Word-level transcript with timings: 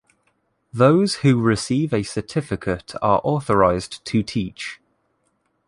Those 0.73 1.17
who 1.17 1.39
receive 1.39 1.93
a 1.93 2.01
certificate 2.01 2.95
are 3.03 3.21
authorized 3.23 4.03
to 4.05 4.23
teach. 4.23 4.81